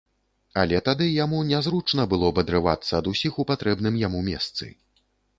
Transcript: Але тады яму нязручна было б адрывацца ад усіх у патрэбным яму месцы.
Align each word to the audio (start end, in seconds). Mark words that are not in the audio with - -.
Але 0.59 0.77
тады 0.85 1.05
яму 1.23 1.41
нязручна 1.49 2.05
было 2.13 2.31
б 2.37 2.43
адрывацца 2.45 2.91
ад 3.01 3.09
усіх 3.11 3.37
у 3.43 3.45
патрэбным 3.51 3.99
яму 4.07 4.23
месцы. 4.31 4.71